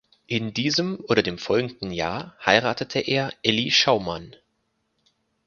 In 0.25 0.51
diesem 0.51 0.99
oder 1.09 1.21
dem 1.21 1.37
folgenden 1.37 1.91
Jahr 1.91 2.35
heiratete 2.43 2.97
er 3.01 3.31
Elly 3.43 3.69
Schaumann. 3.69 4.35